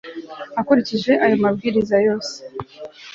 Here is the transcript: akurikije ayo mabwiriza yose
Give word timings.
akurikije 0.59 1.11
ayo 1.25 1.35
mabwiriza 1.43 1.95
yose 2.07 2.35